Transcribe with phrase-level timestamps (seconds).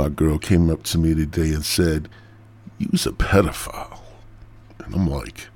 [0.00, 2.08] my girl came up to me today and said,
[2.78, 4.00] "You's a pedophile,"
[4.78, 5.48] and I'm like,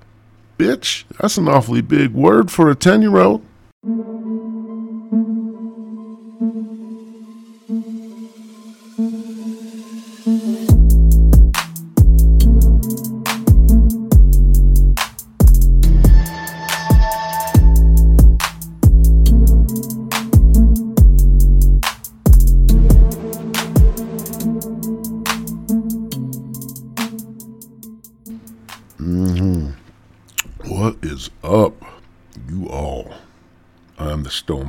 [0.59, 3.41] "Bitch, that's an awfully big word for a ten year old."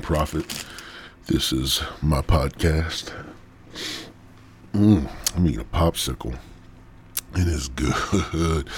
[0.06, 0.64] Prophet.
[1.26, 3.12] This is my podcast.
[4.72, 6.38] Mm, I'm eating a popsicle.
[7.34, 8.70] It is good.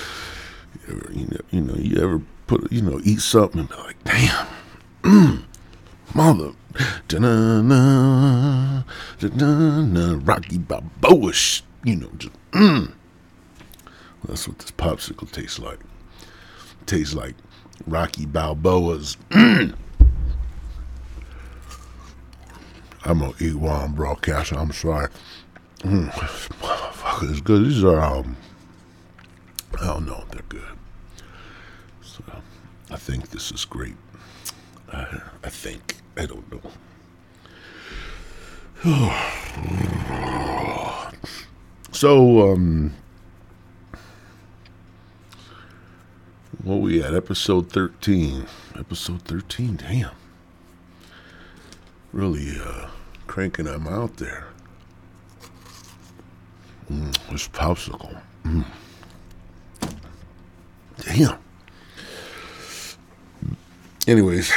[0.87, 3.75] You, ever, you, know, you know, you ever put, you know, eat something and be
[3.75, 4.47] like, damn,
[5.01, 5.43] mm,
[6.15, 6.51] mother,
[7.09, 8.83] da-na-na,
[9.19, 11.33] da-na-na, Rocky Balboa,
[11.83, 12.93] you know, just, mm.
[14.23, 15.79] That's what this popsicle tastes like
[16.85, 17.35] tastes like
[17.85, 19.17] Rocky Balboa's.
[23.07, 24.57] I'm gonna eat while I'm broadcasting.
[24.57, 25.07] I'm sorry.
[25.79, 27.63] Mm, motherfucker, good.
[27.63, 28.35] These are um,
[29.79, 30.25] I don't know.
[30.31, 30.67] They're good.
[32.01, 32.21] So
[32.91, 33.95] I think this is great.
[34.91, 36.61] I, I think I don't know.
[41.93, 42.93] so um,
[46.61, 47.13] what we at?
[47.13, 48.45] Episode 13.
[48.77, 50.11] Episode 13, damn.
[52.11, 52.89] Really uh,
[53.27, 54.47] cranking them out there.
[56.91, 58.19] Mm, this popsicle.
[58.43, 58.65] Mm.
[61.03, 61.37] Damn.
[64.07, 64.51] Anyways,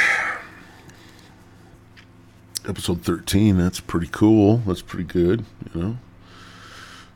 [2.67, 4.57] episode 13, that's pretty cool.
[4.65, 5.97] That's pretty good, you know.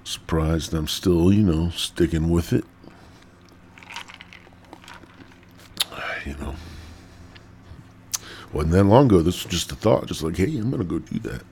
[0.03, 2.65] Surprised I'm still, you know, sticking with it.
[6.25, 6.55] you know,
[8.55, 9.21] wasn't that long ago.
[9.21, 11.43] This was just a thought, just like, hey, I'm going to go do that.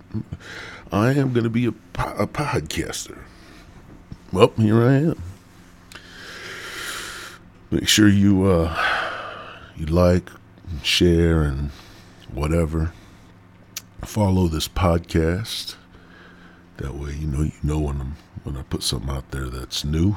[0.90, 3.18] I am going to be a, a podcaster.
[4.31, 5.22] Well, here I am.
[7.72, 8.78] Make sure you uh,
[9.75, 10.30] you like,
[10.69, 11.72] and share, and
[12.31, 12.94] whatever.
[14.06, 15.75] Follow this podcast.
[16.78, 19.84] That way, you know you know when I'm when I put something out there that's
[19.84, 20.16] new.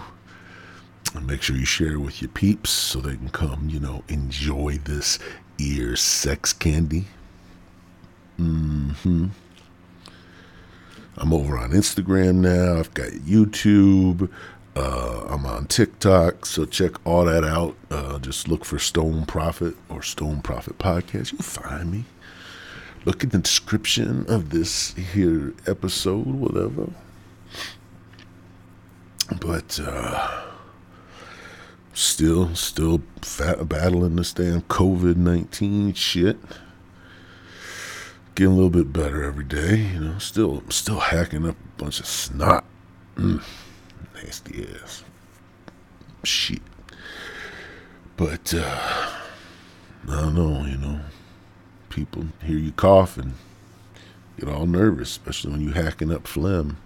[1.14, 4.78] And make sure you share with your peeps so they can come, you know, enjoy
[4.84, 5.18] this
[5.58, 7.06] ear sex candy.
[8.38, 9.26] Mm hmm
[11.18, 12.78] I'm over on Instagram now.
[12.78, 14.30] I've got YouTube.
[14.74, 17.74] Uh, I'm on TikTok, so check all that out.
[17.90, 21.32] Uh, just look for Stoned Prophet or Stoned Prophet Podcast.
[21.32, 22.04] You'll find me.
[23.06, 26.90] Look in the description of this here episode, whatever.
[29.40, 30.45] But uh,
[31.96, 36.36] still, still fat, battling this damn COVID nineteen shit.
[38.34, 40.18] Getting a little bit better every day, you know.
[40.18, 42.66] Still, still hacking up a bunch of snot.
[43.16, 43.42] Mm,
[44.14, 45.02] nasty ass
[46.22, 46.60] shit.
[48.18, 49.12] But uh,
[50.08, 51.00] I don't know, you know.
[51.88, 53.32] People hear you cough and
[54.38, 56.76] get all nervous, especially when you hacking up phlegm.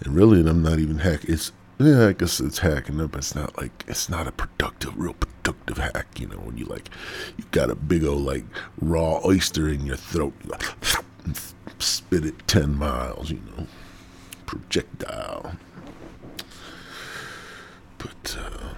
[0.00, 1.20] And really, I'm not even hack.
[1.24, 1.52] It's
[1.84, 3.12] yeah, I guess it's hacking up.
[3.12, 6.20] But it's not like it's not a productive, real productive hack.
[6.20, 6.88] You know, when you like,
[7.36, 8.44] you got a big old like
[8.80, 10.34] raw oyster in your throat,
[11.78, 13.30] spit it ten miles.
[13.30, 13.66] You know,
[14.46, 15.56] projectile.
[17.98, 18.74] But uh,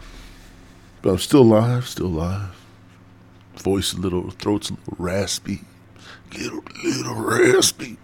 [1.03, 2.55] but I'm still alive, still alive.
[3.57, 5.61] Voice a little, throat's a little raspy,
[6.37, 7.97] little little raspy.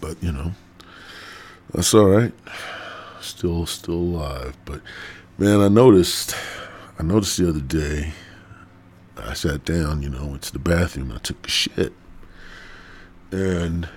[0.00, 0.52] But you know,
[1.72, 2.32] that's all right
[3.26, 4.56] still still alive.
[4.64, 4.80] But
[5.38, 6.34] man, I noticed
[6.98, 8.12] I noticed the other day
[9.16, 11.92] I sat down, you know, went to the bathroom, I took a shit.
[13.32, 13.88] And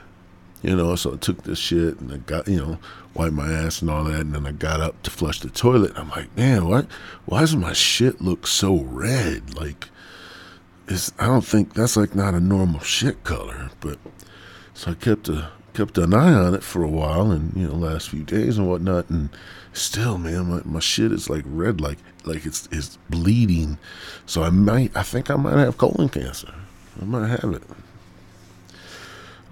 [0.61, 2.79] you know, so I took this shit and I got, you know,
[3.13, 5.93] wiped my ass and all that, and then I got up to flush the toilet.
[5.95, 6.85] I'm like, man, what?
[7.25, 9.55] Why does my shit look so red?
[9.55, 9.87] Like,
[10.87, 13.69] it's, I don't think that's like not a normal shit color.
[13.79, 13.99] But
[14.73, 17.75] so I kept a kept an eye on it for a while, and you know,
[17.75, 19.29] last few days and whatnot, and
[19.73, 23.77] still, man, my, my shit is like red, like like it's it's bleeding.
[24.25, 26.53] So I might, I think I might have colon cancer.
[27.01, 27.63] I might have it.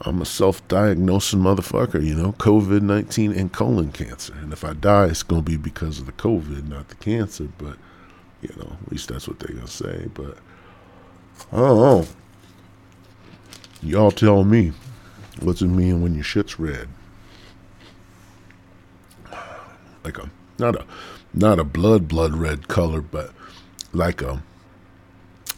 [0.01, 4.33] I'm a self-diagnosing motherfucker, you know, COVID nineteen and colon cancer.
[4.35, 7.47] And if I die, it's gonna be because of the COVID, not the cancer.
[7.57, 7.77] But
[8.41, 10.07] you know, at least that's what they're gonna say.
[10.13, 10.37] But
[11.51, 12.07] I don't know.
[13.81, 14.73] Y'all tell me.
[15.41, 16.87] What's it mean when your shit's red?
[20.03, 20.85] Like a not a
[21.33, 23.31] not a blood blood red color, but
[23.93, 24.41] like a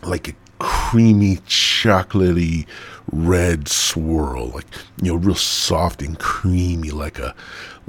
[0.04, 2.66] like a creamy chocolatey
[3.12, 4.66] red swirl, like
[5.02, 7.34] you know, real soft and creamy, like a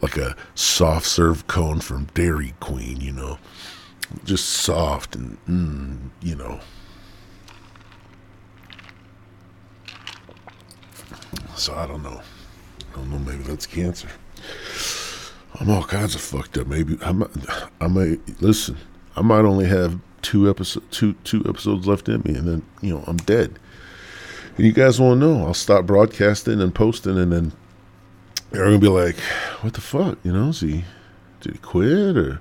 [0.00, 3.38] like a soft serve cone from Dairy Queen, you know,
[4.24, 6.60] just soft and mm, you know.
[11.56, 12.20] So i don't know
[12.92, 14.08] i don't know maybe that's cancer
[15.60, 17.30] i'm all kinds of fucked up maybe i might
[17.80, 18.76] i might listen
[19.16, 22.94] i might only have two episode two two episodes left in me, and then you
[22.94, 23.58] know I'm dead.
[24.56, 25.46] And you guys won't know?
[25.46, 27.52] I'll stop broadcasting and posting, and then
[28.50, 29.16] they're gonna be like,
[29.62, 30.48] "What the fuck?" You know?
[30.48, 30.84] Is he
[31.40, 32.40] did he quit or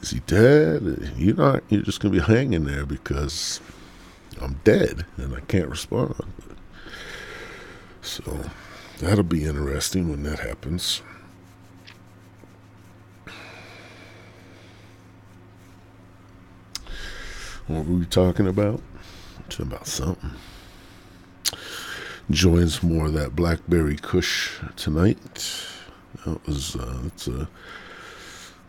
[0.00, 1.12] is he dead?
[1.16, 1.62] You're not.
[1.68, 3.60] You're just gonna be hanging there because
[4.40, 6.14] I'm dead and I can't respond.
[8.06, 8.40] So
[9.00, 11.02] that'll be interesting when that happens.
[17.66, 18.80] What were we talking about?
[19.46, 20.30] It's about something.
[22.28, 25.66] Enjoying some more of that blackberry kush tonight.
[26.24, 27.46] That was uh, it's a uh,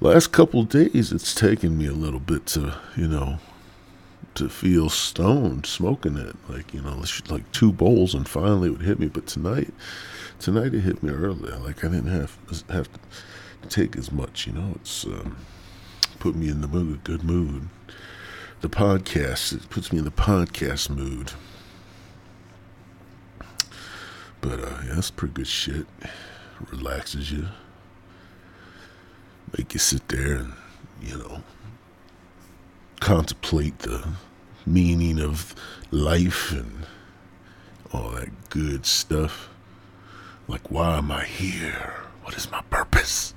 [0.02, 1.12] last couple days.
[1.12, 3.38] It's taken me a little bit to you know
[4.38, 6.36] to feel stoned smoking it.
[6.50, 9.08] Like you know, like two bowls, and finally it would hit me.
[9.08, 9.74] But tonight,
[10.40, 11.58] tonight it hit me earlier.
[11.58, 12.38] Like I didn't have
[12.70, 14.48] have to take as much.
[14.48, 15.38] You know, it's um,
[16.20, 17.70] put me in the mood, good mood
[18.62, 19.54] the podcast.
[19.54, 21.32] It puts me in the podcast mood.
[24.42, 25.86] But uh, yeah, that's pretty good shit.
[26.72, 27.48] Relaxes you.
[29.58, 30.54] Make you sit there and,
[31.02, 31.44] you know,
[33.00, 34.08] contemplate the
[34.66, 35.56] meaning of
[35.92, 36.86] life and
[37.94, 39.50] all that good stuff.
[40.48, 41.94] Like, why am I here?
[42.24, 43.34] What is my purpose?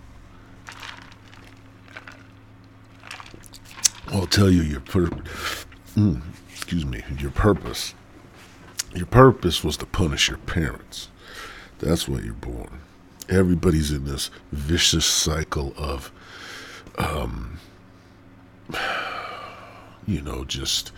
[4.08, 5.66] I'll tell you your purpose.
[5.94, 6.20] mm,
[6.52, 7.94] excuse me, your purpose.
[8.94, 11.08] Your purpose was to punish your parents.
[11.78, 12.80] That's why you're born.
[13.28, 16.10] Everybody's in this vicious cycle of,
[16.98, 17.60] um,
[20.06, 20.92] you know, just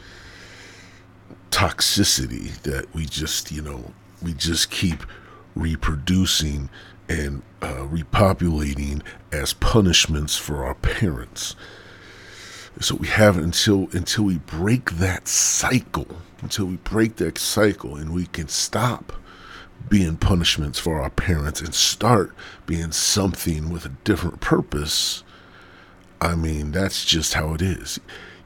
[1.51, 5.05] toxicity that we just, you know, we just keep
[5.55, 6.69] reproducing
[7.09, 11.55] and uh, repopulating as punishments for our parents.
[12.81, 16.09] So we have until until we break that cycle,
[16.41, 19.13] until we break that cycle and we can stop
[19.89, 22.35] being punishments for our parents and start
[22.65, 25.23] being something with a different purpose.
[26.21, 28.01] I mean, that's just how it is.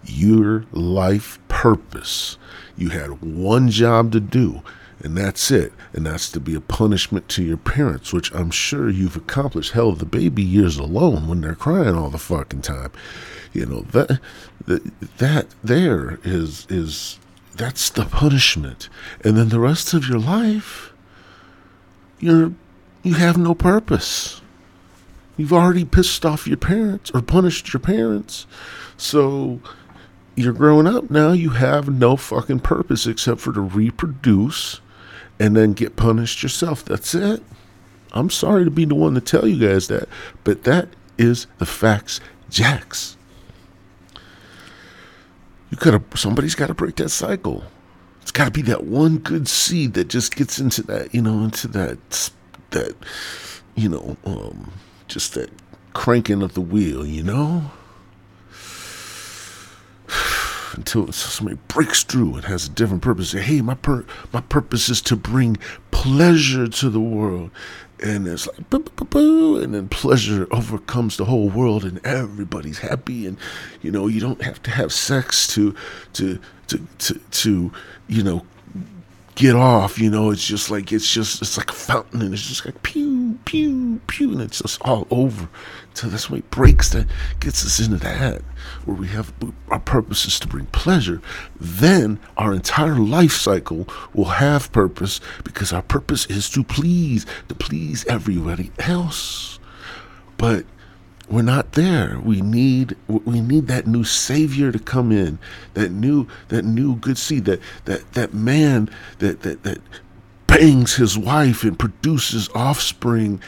[0.06, 2.38] Your life purpose.
[2.76, 4.62] You had one job to do,
[5.02, 5.72] and that's it.
[5.92, 9.72] And that's to be a punishment to your parents, which I'm sure you've accomplished.
[9.72, 12.92] Hell, the baby years alone when they're crying all the fucking time
[13.56, 14.20] you know that
[14.66, 17.18] that, that there is is
[17.54, 18.88] that's the punishment
[19.24, 20.92] and then the rest of your life
[22.20, 22.52] you're
[23.02, 24.42] you have no purpose
[25.36, 28.46] you've already pissed off your parents or punished your parents
[28.96, 29.60] so
[30.36, 34.80] you're growing up now you have no fucking purpose except for to reproduce
[35.40, 37.42] and then get punished yourself that's it
[38.12, 40.08] i'm sorry to be the one to tell you guys that
[40.44, 40.88] but that
[41.18, 43.16] is the facts Jax.
[45.70, 47.64] you could have somebody's got to break that cycle.
[48.22, 51.44] It's got to be that one good seed that just gets into that, you know,
[51.44, 52.30] into that
[52.70, 52.94] that
[53.74, 54.72] you know, um,
[55.08, 55.50] just that
[55.92, 57.70] cranking of the wheel, you know?
[60.72, 63.30] Until somebody breaks through and has a different purpose.
[63.30, 65.56] Say, hey, my pur- my purpose is to bring
[65.90, 67.50] pleasure to the world.
[68.02, 72.78] And it's like boo, boo, boo, and then pleasure overcomes the whole world and everybody's
[72.78, 73.26] happy.
[73.26, 73.38] And
[73.80, 75.74] you know you don't have to have sex to
[76.14, 77.72] to to to, to
[78.08, 78.44] you know
[79.34, 80.30] get off you know?
[80.30, 84.00] It's just like it's just it's like a fountain and it's just like pew pew
[84.08, 85.48] pew and it's just all over
[85.96, 87.06] so that's what breaks that
[87.40, 88.42] gets us into that
[88.84, 89.32] where we have
[89.68, 91.20] our purpose is to bring pleasure
[91.58, 97.54] then our entire life cycle will have purpose because our purpose is to please to
[97.54, 99.58] please everybody else
[100.36, 100.64] but
[101.28, 102.20] we're not there.
[102.22, 105.38] We need we need that new savior to come in,
[105.74, 108.88] that new that new good seed, that that that man
[109.18, 109.78] that that that
[110.46, 113.40] bangs his wife and produces offspring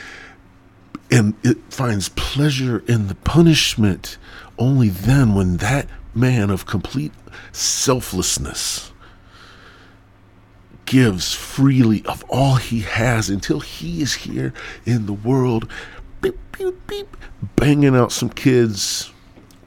[1.10, 4.18] and it finds pleasure in the punishment
[4.58, 7.12] only then when that man of complete
[7.52, 8.92] selflessness
[10.84, 14.52] gives freely of all he has until he is here
[14.86, 15.70] in the world
[16.20, 17.16] beep, beep, beep,
[17.56, 19.12] banging out some kids.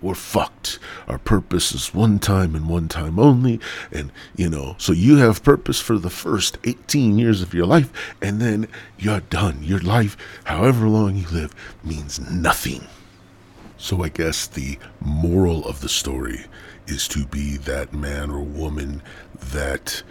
[0.01, 0.79] We're fucked.
[1.07, 3.59] Our purpose is one time and one time only.
[3.91, 7.91] And, you know, so you have purpose for the first 18 years of your life,
[8.21, 8.67] and then
[8.97, 9.61] you're done.
[9.61, 11.53] Your life, however long you live,
[11.83, 12.87] means nothing.
[13.77, 16.45] So I guess the moral of the story
[16.87, 19.01] is to be that man or woman
[19.35, 20.03] that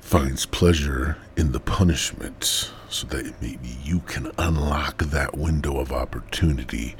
[0.00, 6.94] finds pleasure in the punishment so that maybe you can unlock that window of opportunity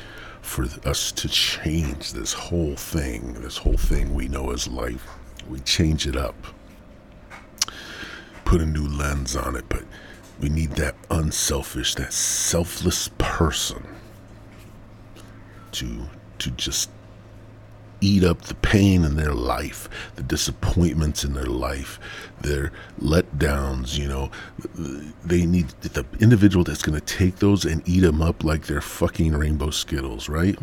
[0.44, 5.06] for us to change this whole thing, this whole thing we know as life.
[5.48, 6.36] We change it up,
[8.44, 9.84] put a new lens on it, but
[10.40, 13.86] we need that unselfish, that selfless person
[15.72, 16.08] to
[16.38, 16.90] to just
[18.04, 21.98] eat up the pain in their life, the disappointments in their life,
[22.42, 22.70] their
[23.00, 23.98] letdowns.
[23.98, 24.30] You know,
[25.24, 28.80] they need the individual that's going to take those and eat them up like they're
[28.80, 30.58] fucking rainbow skittles, right?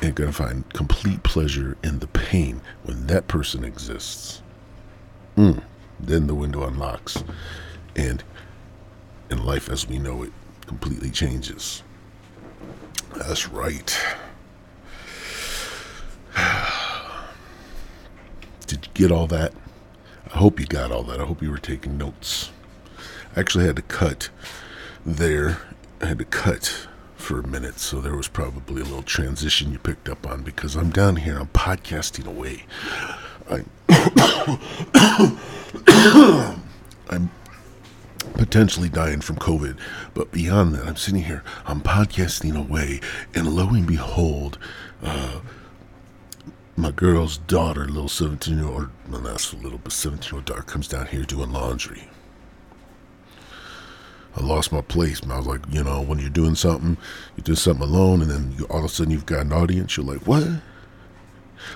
[0.00, 4.42] And going to find complete pleasure in the pain when that person exists.
[5.36, 5.62] Mm,
[5.98, 7.22] then the window unlocks,
[7.96, 8.22] and
[9.28, 10.32] and life as we know it
[10.66, 11.82] completely changes.
[13.16, 13.98] That's right.
[18.66, 19.52] Did you get all that?
[20.32, 21.20] I hope you got all that.
[21.20, 22.50] I hope you were taking notes.
[23.36, 24.30] I actually had to cut
[25.04, 25.58] there.
[26.00, 29.78] I had to cut for a minute, so there was probably a little transition you
[29.78, 31.38] picked up on because I'm down here.
[31.38, 32.64] I'm podcasting away.
[33.48, 33.68] I'm,
[37.08, 37.30] I'm
[38.34, 39.76] potentially dying from COVID,
[40.14, 41.42] but beyond that, I'm sitting here.
[41.66, 43.00] I'm podcasting away,
[43.34, 44.58] and lo and behold,
[45.02, 45.40] uh,
[46.80, 50.44] my girl's daughter, little 17 year old, well, that's a little bit 17 year old
[50.46, 52.08] daughter, comes down here doing laundry.
[54.36, 55.20] I lost my place.
[55.28, 56.96] I was like, you know, when you're doing something,
[57.36, 59.96] you do something alone, and then you, all of a sudden you've got an audience.
[59.96, 60.46] You're like, what?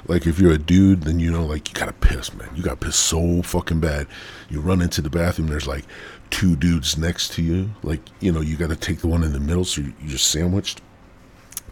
[0.07, 2.49] Like if you're a dude, then you know, like you gotta piss, man.
[2.55, 4.07] You gotta piss so fucking bad.
[4.49, 5.49] You run into the bathroom.
[5.49, 5.85] There's like
[6.31, 7.71] two dudes next to you.
[7.83, 10.81] Like you know, you gotta take the one in the middle, so you're sandwiched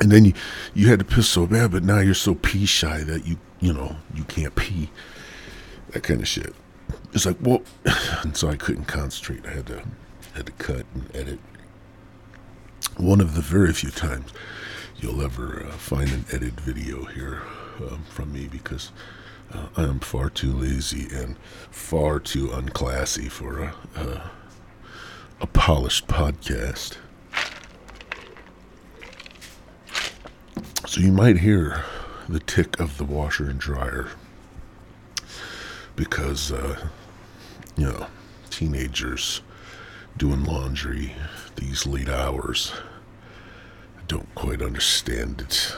[0.02, 0.32] and then you
[0.75, 3.73] you had to piss so bad, but now you're so pee shy that you you
[3.73, 4.90] know you can't pee.
[5.90, 6.54] That kind of shit.
[7.12, 7.62] It's like well,
[8.23, 9.47] and so I couldn't concentrate.
[9.47, 9.85] I had to
[10.35, 11.38] had to cut and edit.
[12.97, 14.32] One of the very few times
[14.97, 17.42] you'll ever uh, find an edited video here
[17.78, 18.90] um, from me because
[19.52, 21.38] uh, I am far too lazy and
[21.71, 24.30] far too unclassy for a, a,
[25.42, 26.97] a polished podcast.
[30.92, 31.87] So you might hear
[32.28, 34.11] the tick of the washer and dryer
[35.96, 36.87] because, uh,
[37.78, 38.08] you know,
[38.50, 39.40] teenagers
[40.18, 41.14] doing laundry
[41.56, 42.75] these late hours
[44.06, 45.75] don't quite understand it.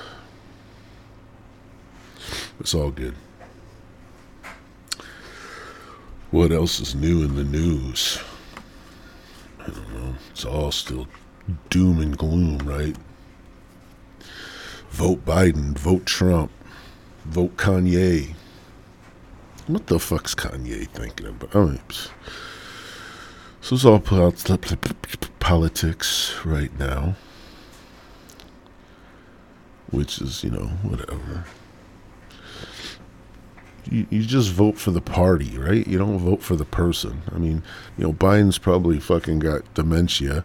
[2.58, 3.14] It's all good.
[6.32, 8.18] What else is new in the news?
[9.60, 10.14] I don't know.
[10.32, 11.06] It's all still
[11.70, 12.96] doom and gloom, right?
[14.94, 16.52] Vote Biden, vote Trump,
[17.24, 18.36] vote Kanye.
[19.66, 21.56] What the fuck's Kanye thinking about?
[21.56, 21.80] I mean,
[23.60, 23.98] this is all
[25.40, 27.16] politics right now,
[29.90, 31.44] which is, you know, whatever.
[33.90, 35.84] You, you just vote for the party, right?
[35.88, 37.22] You don't vote for the person.
[37.34, 37.64] I mean,
[37.98, 40.44] you know, Biden's probably fucking got dementia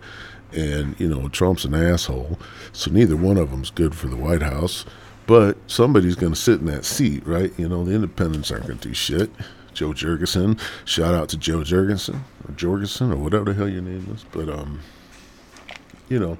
[0.53, 2.39] and you know Trump's an asshole,
[2.71, 4.85] so neither one of them's good for the White House.
[5.27, 7.53] But somebody's going to sit in that seat, right?
[7.55, 9.29] You know, the independents aren't going to do shit.
[9.73, 14.11] Jo Jorgensen, shout out to Jo Jorgensen or Jorgensen or whatever the hell your name
[14.13, 14.25] is.
[14.31, 14.79] But um,
[16.09, 16.37] you know,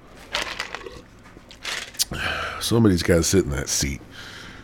[2.60, 4.02] somebody's got to sit in that seat.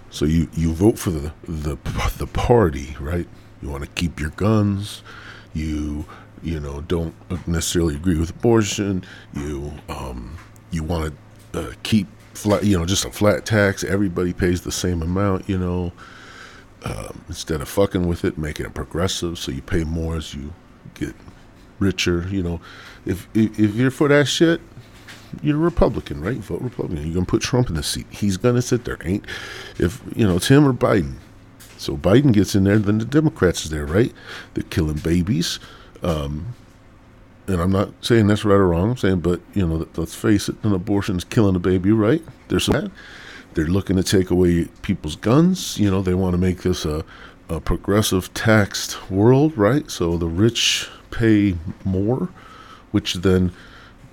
[0.10, 1.78] So you you vote for the the
[2.18, 3.28] the party, right?
[3.62, 5.04] You want to keep your guns.
[5.54, 6.06] You
[6.46, 7.14] you know don't
[7.48, 10.38] necessarily agree with abortion you um,
[10.72, 11.14] you want
[11.52, 15.48] to uh, keep flat you know just a flat tax everybody pays the same amount
[15.50, 15.92] you know
[16.84, 20.54] um, instead of fucking with it making it progressive so you pay more as you
[20.94, 21.16] get
[21.80, 22.62] richer you know
[23.06, 24.62] if if, if you're for that shit
[25.42, 26.38] you're a Republican, right?
[26.38, 27.04] Vote Republican.
[27.06, 28.06] You're gonna put Trump in the seat.
[28.10, 28.98] He's gonna sit there.
[29.04, 29.26] Ain't
[29.78, 31.16] if you know it's him or Biden.
[31.78, 34.14] So Biden gets in there, then the Democrats is there, right?
[34.54, 35.60] They're killing babies.
[36.06, 36.54] Um,
[37.48, 38.92] and I'm not saying that's right or wrong.
[38.92, 42.24] I'm saying, but you know, let's face it, an abortion is killing a baby, right?
[42.48, 42.92] There's some.
[43.54, 45.80] They're looking to take away people's guns.
[45.80, 47.06] You know, they want to make this a,
[47.50, 49.90] a progressive taxed world, right?
[49.90, 52.30] So the rich pay more,
[52.92, 53.52] which then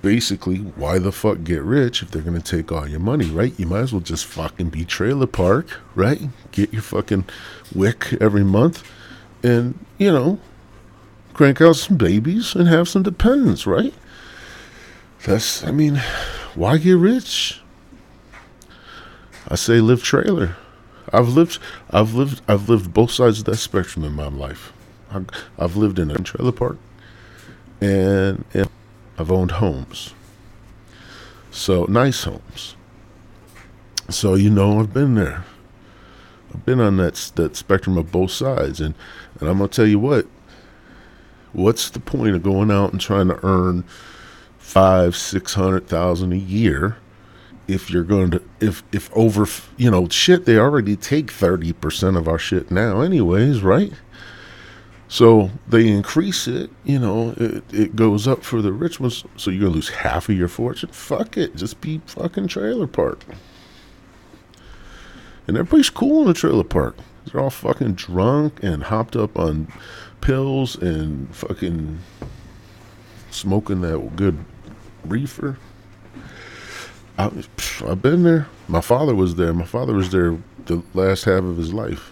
[0.01, 3.57] basically, why the fuck get rich if they're gonna take all your money, right?
[3.59, 6.21] You might as well just fucking be trailer park, right?
[6.51, 7.25] Get your fucking
[7.73, 8.83] WIC every month,
[9.43, 10.39] and you know,
[11.33, 13.93] crank out some babies and have some dependents, right?
[15.25, 16.01] That's, I mean,
[16.55, 17.61] why get rich?
[19.47, 20.55] I say live trailer.
[21.11, 21.59] I've lived,
[21.89, 24.73] I've lived, I've lived both sides of that spectrum in my life.
[25.59, 26.77] I've lived in a trailer park,
[27.79, 28.69] and, and
[29.17, 30.13] I've owned homes.
[31.51, 32.75] So nice homes.
[34.09, 35.45] So you know I've been there.
[36.53, 38.95] I've been on that that spectrum of both sides, and
[39.39, 40.25] and I'm gonna tell you what.
[41.53, 43.83] What's the point of going out and trying to earn
[44.57, 46.97] five, six hundred thousand a year
[47.67, 49.45] if you're going to if if over
[49.77, 53.93] you know shit they already take 30% of our shit now anyways right?
[55.07, 59.51] So they increase it you know it, it goes up for the rich ones so
[59.51, 60.89] you're gonna lose half of your fortune?
[60.89, 63.23] Fuck it just be fucking trailer park.
[65.47, 69.67] And everybody's cool in the trailer park they're all fucking drunk and hopped up on
[70.21, 71.99] pills and fucking
[73.31, 74.37] smoking that good
[75.05, 75.57] reefer
[77.17, 77.31] I,
[77.85, 78.47] I've been there.
[78.67, 79.53] My father was there.
[79.53, 82.11] My father was there the last half of his life.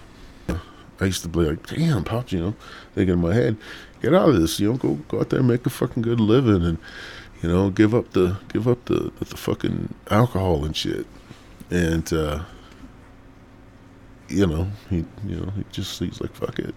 [0.99, 2.55] I used to be like, damn, pops, you know,
[2.93, 3.57] thinking in my head,
[4.01, 6.19] get out of this, you know, go go out there and make a fucking good
[6.19, 6.77] living and,
[7.41, 11.07] you know, give up the give up the, the fucking alcohol and shit.
[11.71, 12.43] And uh
[14.31, 16.75] you know, he you know, he just he's like, fuck it.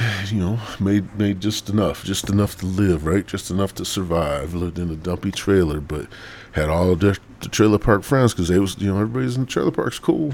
[0.26, 3.26] you know, made made just enough, just enough to live, right?
[3.26, 4.54] Just enough to survive.
[4.54, 6.06] Lived in a dumpy trailer, but
[6.52, 9.50] had all the, the trailer park friends because they was, you know, everybody's in the
[9.50, 10.32] trailer park's cool.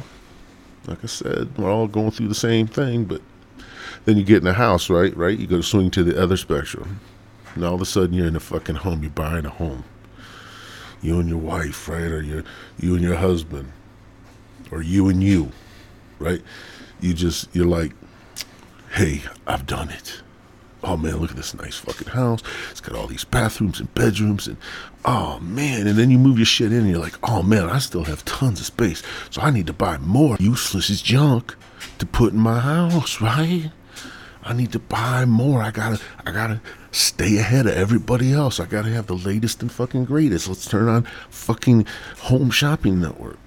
[0.87, 3.23] Like I said, we're all going through the same thing, but
[4.05, 5.17] then you get in a house, right?
[5.17, 5.39] Right?
[5.39, 7.01] You go to swing to the other spectrum.
[7.55, 9.03] And all of a sudden, you're in a fucking home.
[9.03, 9.85] You're buying a home.
[11.03, 12.11] You and your wife, right?
[12.11, 12.43] Or you,
[12.79, 13.73] you and your husband,
[14.73, 15.53] or you and you,
[16.19, 16.41] right?
[17.01, 17.93] You just, you're like,
[18.95, 20.23] hey, I've done it.
[20.83, 22.43] Oh man, look at this nice fucking house.
[22.73, 24.57] It's got all these bathrooms and bedrooms and
[25.05, 27.79] oh man, and then you move your shit in and you're like, oh man, I
[27.79, 29.01] still have tons of space.
[29.31, 31.55] So I need to buy more useless junk
[31.99, 33.71] to put in my house, right?
[34.43, 35.63] I need to buy more.
[35.63, 38.59] I gotta I gotta stay ahead of everybody else.
[38.59, 40.49] I gotta have the latest and fucking greatest.
[40.49, 41.87] Let's turn on fucking
[42.19, 43.39] home shopping network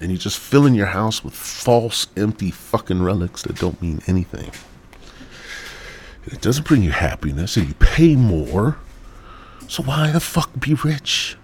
[0.00, 4.50] and you're just filling your house with false, empty fucking relics that don't mean anything.
[6.26, 8.78] It doesn't bring you happiness, and you pay more.
[9.68, 11.36] So why the fuck be rich?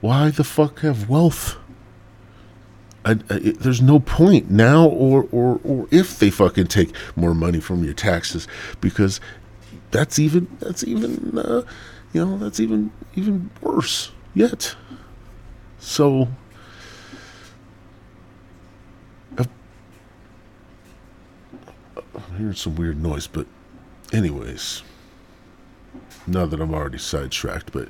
[0.00, 1.56] Why the fuck have wealth?
[3.04, 7.34] I, I, it, there's no point now or, or, or if they fucking take more
[7.34, 8.46] money from your taxes
[8.80, 9.20] because
[9.90, 11.62] that's even that's even uh,
[12.12, 14.76] you know that's even even worse yet.
[15.78, 16.28] So
[22.14, 23.46] I'm hearing some weird noise, but
[24.12, 24.82] anyways,
[26.26, 27.88] now that I'm already sidetracked, but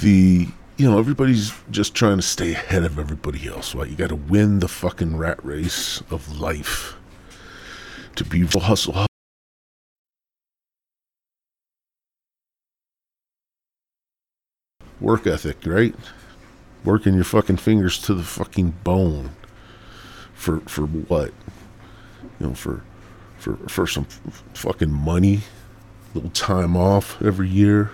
[0.00, 3.88] the you know everybody's just trying to stay ahead of everybody else, right?
[3.88, 6.96] You got to win the fucking rat race of life
[8.16, 9.06] to be hustle.
[15.00, 15.94] Work ethic, right?
[16.84, 19.30] Working your fucking fingers to the fucking bone.
[20.34, 21.32] For for what?
[22.40, 22.82] You know, for
[23.44, 25.40] for for some f- fucking money,
[26.14, 27.90] little time off every year,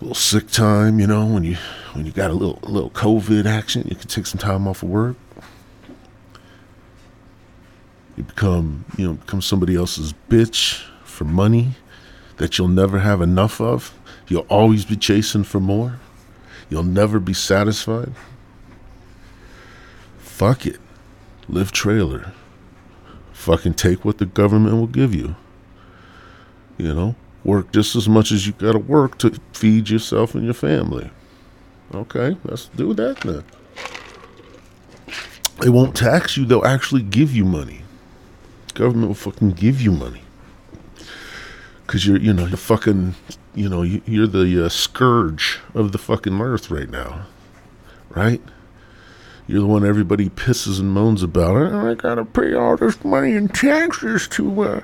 [0.00, 0.98] a little sick time.
[0.98, 1.56] You know, when you
[1.92, 4.82] when you got a little a little COVID action, you can take some time off
[4.82, 5.16] of work.
[8.16, 11.74] You become you know become somebody else's bitch for money
[12.38, 13.94] that you'll never have enough of.
[14.26, 16.00] You'll always be chasing for more.
[16.68, 18.12] You'll never be satisfied.
[20.18, 20.80] Fuck it.
[21.48, 22.32] Live trailer.
[23.46, 25.36] Fucking take what the government will give you.
[26.78, 30.44] You know, work just as much as you got to work to feed yourself and
[30.44, 31.12] your family.
[31.94, 33.44] Okay, let's do that then.
[35.60, 37.82] They won't tax you, they'll actually give you money.
[38.74, 40.22] Government will fucking give you money.
[41.86, 43.14] Cause you're, you know, you're fucking,
[43.54, 47.26] you know, you're the uh, scourge of the fucking earth right now,
[48.08, 48.42] right?
[49.46, 51.72] You're the one everybody pisses and moans about.
[51.72, 54.80] I gotta pay all this money in taxes to, uh,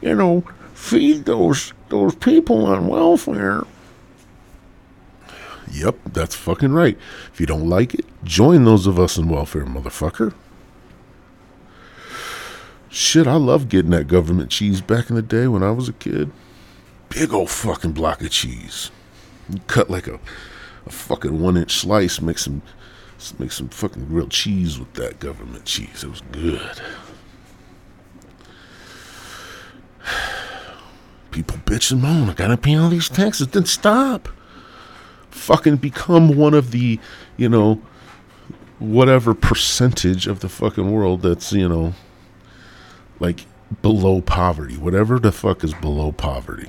[0.00, 3.64] you know, feed those those people on welfare.
[5.70, 6.96] Yep, that's fucking right.
[7.32, 10.32] If you don't like it, join those of us in welfare, motherfucker.
[12.88, 15.92] Shit, I love getting that government cheese back in the day when I was a
[15.92, 16.30] kid.
[17.10, 18.90] big old fucking block of cheese.
[19.50, 20.18] You cut like a,
[20.86, 22.62] a fucking one inch slice, make some
[23.38, 26.04] make some fucking grilled cheese with that government cheese.
[26.04, 26.80] It was good.
[31.30, 34.28] People bitch and moan, I gotta pay all these taxes, then stop.
[35.30, 36.98] Fucking become one of the,
[37.36, 37.82] you know,
[38.78, 41.94] whatever percentage of the fucking world that's, you know,
[43.20, 43.46] like
[43.82, 44.76] below poverty.
[44.76, 46.68] Whatever the fuck is below poverty.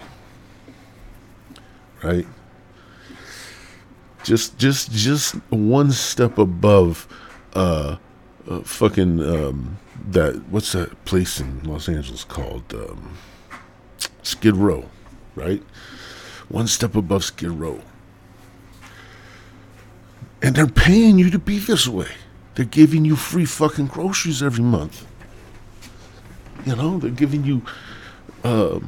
[2.04, 2.28] Right?
[4.24, 7.08] Just just just one step above
[7.54, 7.98] uh,
[8.50, 9.78] uh fucking um
[10.12, 13.18] that what's that place in Los Angeles called um
[14.24, 14.86] Skid Row,
[15.36, 15.64] right?
[16.50, 17.82] One step above Skid Row.
[20.42, 22.10] And they're paying you to be this way.
[22.56, 25.06] They're giving you free fucking groceries every month.
[26.66, 27.62] You know, they're giving you
[28.44, 28.80] uh,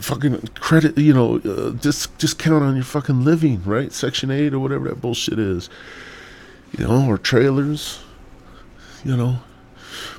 [0.00, 3.92] fucking credit, you know, uh, just discount on your fucking living, right?
[3.92, 5.68] Section 8 or whatever that bullshit is.
[6.76, 8.00] You know, or trailers.
[9.04, 9.40] You know,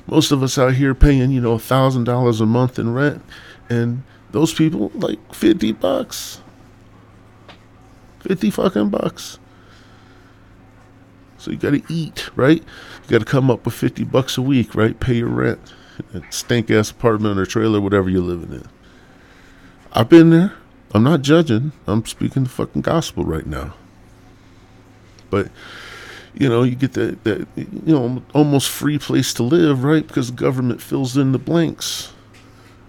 [0.06, 3.22] most of us out here paying, you know, a thousand dollars a month in rent,
[3.70, 6.40] and those people like fifty bucks.
[8.20, 9.38] Fifty fucking bucks.
[11.38, 12.58] So you gotta eat, right?
[12.60, 14.98] You gotta come up with fifty bucks a week, right?
[14.98, 15.60] Pay your rent.
[16.30, 18.68] Stank ass apartment or trailer, whatever you're living in.
[19.94, 20.54] I've been there.
[20.94, 21.72] I'm not judging.
[21.86, 23.74] I'm speaking the fucking gospel right now.
[25.30, 25.50] But
[26.34, 30.06] you know, you get that, that you know, almost free place to live, right?
[30.06, 32.12] Because the government fills in the blanks.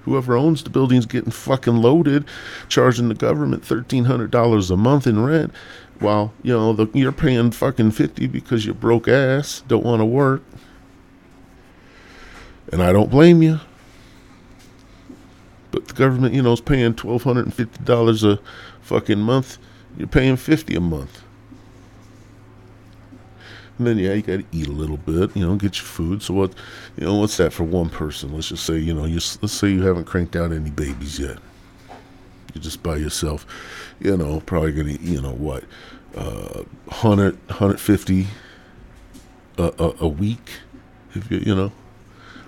[0.03, 2.25] Whoever owns the building's getting fucking loaded,
[2.67, 5.53] charging the government thirteen hundred dollars a month in rent,
[5.99, 10.05] while you know the, you're paying fucking fifty because you're broke ass, don't want to
[10.05, 10.41] work.
[12.71, 13.59] And I don't blame you.
[15.73, 18.39] But the government, you know, is paying twelve hundred and fifty dollars a
[18.81, 19.57] fucking month.
[19.97, 21.23] You're paying fifty a month.
[23.79, 26.21] And then yeah, you got to eat a little bit, you know, get your food.
[26.21, 26.53] So what,
[26.95, 28.31] you know, what's that for one person?
[28.35, 31.39] Let's just say, you know, you let's say you haven't cranked out any babies yet.
[32.53, 33.47] You're just by yourself,
[33.99, 35.63] you know, probably gonna, you know, what,
[36.15, 38.27] uh, 100, 150
[39.57, 40.51] a, a, a week,
[41.15, 41.71] if you, you know.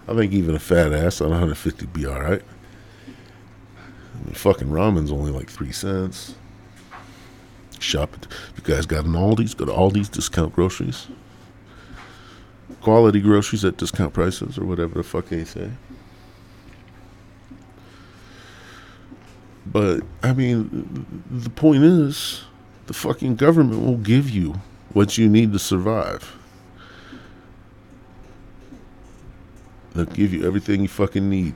[0.08, 2.44] I think even a fat ass on 150 be all right.
[4.16, 6.36] I mean, fucking ramen's only like three cents.
[7.80, 8.16] Shop.
[8.56, 9.54] You guys got an Aldi's?
[9.54, 11.08] Go to Aldi's discount groceries.
[12.82, 15.70] Quality groceries at discount prices or whatever the fuck they say.
[19.66, 22.44] But I mean, the point is,
[22.88, 24.56] the fucking government will give you
[24.94, 26.38] what you need to survive.
[29.94, 31.56] They'll give you everything you fucking need.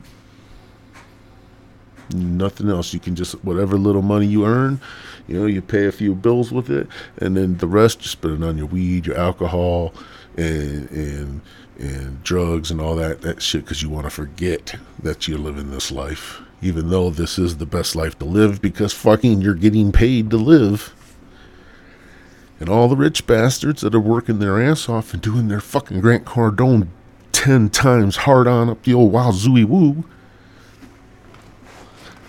[2.14, 2.94] Nothing else.
[2.94, 4.82] You can just whatever little money you earn,
[5.28, 8.44] you know, you pay a few bills with it, and then the rest you spend
[8.44, 9.94] it on your weed, your alcohol,
[10.38, 11.42] and and
[11.78, 15.72] and drugs and all that that shit because you want to forget that you're living
[15.72, 19.92] this life, even though this is the best life to live because fucking you're getting
[19.92, 20.94] paid to live.
[22.60, 26.02] And all the rich bastards that are working their ass off and doing their fucking
[26.02, 26.90] Grant Cardone
[27.32, 30.04] ten times hard on up the old wild zooey woo,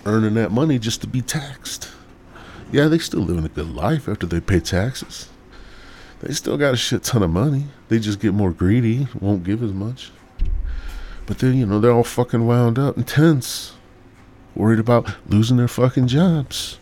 [0.07, 1.91] earning that money just to be taxed.
[2.73, 5.29] Yeah, they still living a good life after they pay taxes.
[6.21, 7.67] They still got a shit ton of money.
[7.89, 10.13] They just get more greedy, won't give as much.
[11.27, 13.75] But then, you know, they're all fucking wound up and tense,
[14.55, 16.79] worried about losing their fucking jobs,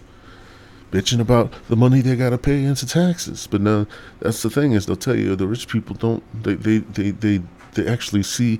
[0.90, 3.46] bitching about the money they got to pay into taxes.
[3.46, 3.87] But now,
[4.20, 7.42] that's the thing is they'll tell you the rich people don't, they, they, they, they,
[7.74, 8.59] they actually see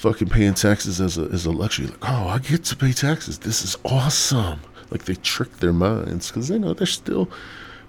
[0.00, 1.86] fucking paying taxes as a, as a luxury.
[1.88, 3.40] Like, oh, I get to pay taxes.
[3.40, 4.60] This is awesome.
[4.90, 7.28] Like they trick their minds because they know they're still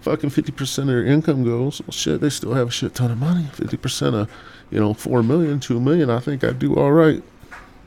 [0.01, 1.81] fucking 50% of their income goes.
[1.81, 3.45] Well, shit, they still have a shit ton of money.
[3.53, 4.29] 50% of,
[4.69, 7.23] you know, 4 million, 2 million, I think I'd do all right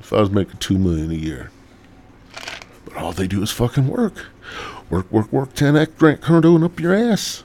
[0.01, 1.51] if I was making 2 million a year.
[2.87, 4.25] But all they do is fucking work.
[4.89, 7.45] Work, work, work, 10x Grant Cardone up your ass.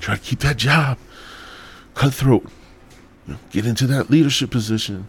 [0.00, 0.98] Try to keep that job.
[1.94, 2.50] Cutthroat.
[3.50, 5.06] Get into that leadership position.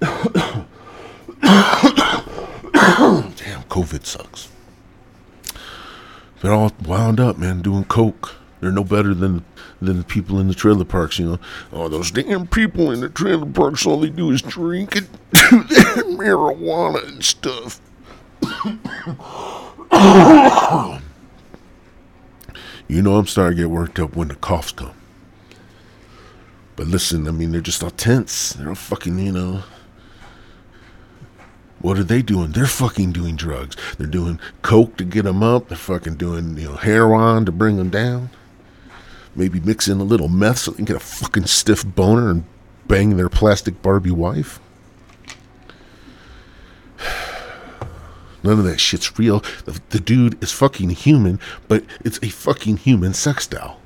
[0.00, 0.66] Damn,
[3.68, 4.48] COVID sucks.
[6.40, 8.36] They're all wound up, man, doing coke.
[8.60, 9.44] They're no better than
[9.80, 11.38] than the people in the trailer parks, you know.
[11.72, 15.62] Oh, those damn people in the trailer parks, all they do is drink and do
[15.64, 17.80] their marijuana and stuff.
[22.88, 24.92] you know, I'm starting to get worked up when the coughs come.
[26.80, 28.54] But listen, I mean, they're just all tense.
[28.54, 29.64] They're all fucking, you know.
[31.80, 32.52] What are they doing?
[32.52, 33.76] They're fucking doing drugs.
[33.98, 35.68] They're doing coke to get them up.
[35.68, 38.30] They're fucking doing you know heroin to bring them down.
[39.36, 42.44] Maybe mix in a little meth so they can get a fucking stiff boner and
[42.88, 44.58] bang their plastic Barbie wife.
[48.42, 49.40] None of that shit's real.
[49.66, 53.79] The, the dude is fucking human, but it's a fucking human sex doll.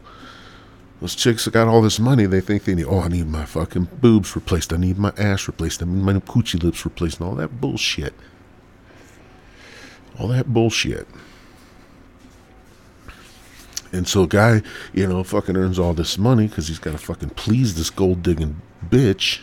[1.05, 3.45] Those chicks that got all this money, they think they need, oh, I need my
[3.45, 4.73] fucking boobs replaced.
[4.73, 5.83] I need my ass replaced.
[5.83, 8.15] I need my coochie lips replaced and all that bullshit.
[10.19, 11.07] All that bullshit.
[13.93, 14.63] And so, a guy,
[14.95, 18.23] you know, fucking earns all this money because he's got to fucking please this gold
[18.23, 19.41] digging bitch.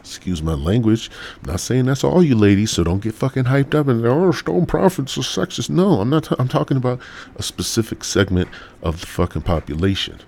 [0.00, 1.10] Excuse my language.
[1.42, 4.32] I'm not saying that's all you ladies, so don't get fucking hyped up and oh,
[4.32, 5.70] Stoned Prophet's a sexist.
[5.70, 6.24] No, I'm not.
[6.24, 7.00] T- I'm talking about
[7.36, 8.50] a specific segment
[8.82, 10.20] of the fucking population.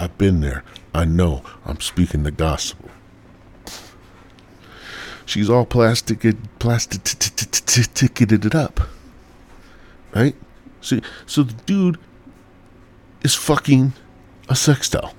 [0.00, 0.64] I've been there.
[0.94, 1.42] I know.
[1.66, 2.88] I'm speaking the gospel.
[5.26, 6.24] She's all plastic,
[6.58, 8.80] plastic, ticketed it up,
[10.12, 10.34] right?
[10.80, 11.98] See, so the dude
[13.22, 13.92] is fucking
[14.48, 15.14] a sex doll.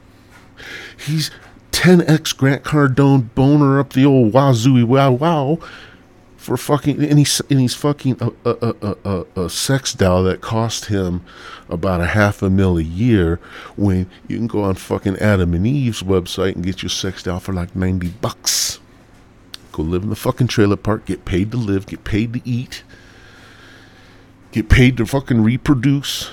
[1.05, 1.29] He's
[1.71, 5.59] 10x Grant Cardone boner up the old wazooey wow wow
[6.41, 10.41] for fucking and he's and he's fucking a, a, a, a, a sex doll that
[10.41, 11.23] cost him
[11.69, 13.39] about a half a mil a year
[13.75, 17.39] when you can go on fucking Adam and Eve's website and get your sex doll
[17.39, 18.79] for like 90 bucks.
[19.71, 22.81] Go live in the fucking trailer park, get paid to live, get paid to eat,
[24.51, 26.31] get paid to fucking reproduce,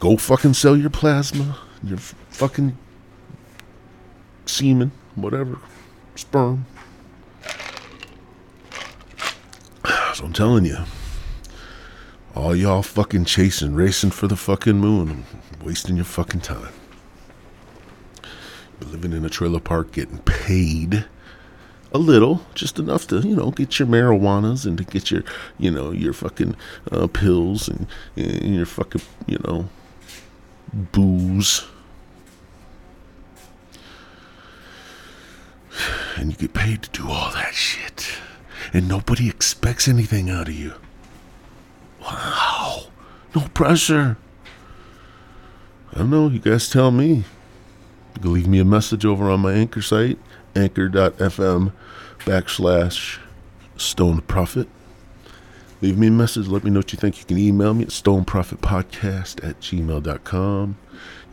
[0.00, 2.76] go fucking sell your plasma, your fucking
[4.44, 5.58] semen, whatever,
[6.14, 6.66] sperm.
[10.20, 10.76] So I'm telling you,
[12.34, 15.24] all y'all fucking chasing, racing for the fucking moon,
[15.64, 16.74] wasting your fucking time.
[18.78, 21.06] You're living in a trailer park, getting paid
[21.90, 25.24] a little, just enough to you know get your marijuanas and to get your
[25.56, 26.54] you know your fucking
[26.92, 29.70] uh, pills and, and your fucking you know
[30.92, 31.66] booze.
[36.16, 38.18] And you get paid to do all that shit
[38.72, 40.74] and nobody expects anything out of you.
[42.00, 42.84] Wow.
[43.34, 44.16] No pressure.
[45.92, 46.28] I don't know.
[46.28, 47.24] You guys tell me.
[48.14, 50.18] You can leave me a message over on my anchor site,
[50.54, 51.72] anchor.fm
[52.20, 53.18] backslash
[53.76, 54.66] stonedprophet.
[55.80, 56.46] Leave me a message.
[56.46, 57.18] Let me know what you think.
[57.18, 60.76] You can email me at stonedprophetpodcast at gmail.com.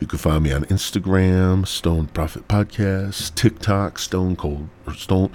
[0.00, 5.30] You can find me on Instagram, Stoned Prophet Podcast, TikTok, Stone Cold, or Stone,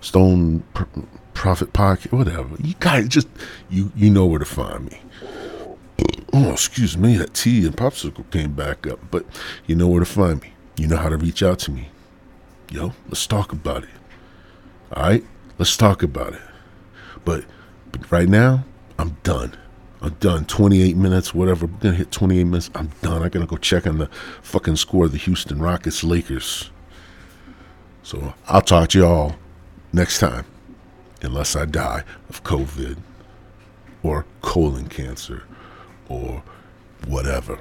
[0.00, 0.64] Stone
[1.38, 2.56] Prophet Podcast, whatever.
[2.60, 3.28] You guys just
[3.70, 5.00] you you know where to find me.
[6.32, 9.24] Oh, excuse me, that tea and popsicle came back up, but
[9.64, 10.52] you know where to find me.
[10.76, 11.90] You know how to reach out to me.
[12.72, 13.90] Yo, let's talk about it.
[14.92, 15.24] All right,
[15.58, 16.40] let's talk about it.
[17.24, 17.44] But,
[17.92, 18.64] but right now,
[18.98, 19.56] I'm done.
[20.02, 20.44] I'm done.
[20.44, 21.66] 28 minutes, whatever.
[21.66, 22.70] We're gonna hit 28 minutes.
[22.74, 23.22] I'm done.
[23.22, 24.10] I gotta go check on the
[24.42, 26.72] fucking score of the Houston Rockets Lakers.
[28.02, 29.36] So I'll talk to y'all
[29.92, 30.44] next time
[31.22, 32.98] unless I die of COVID
[34.02, 35.42] or colon cancer
[36.08, 36.42] or
[37.06, 37.58] whatever.